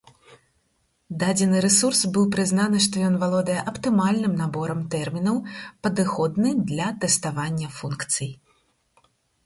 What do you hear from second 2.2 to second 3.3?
прызнаны, што ён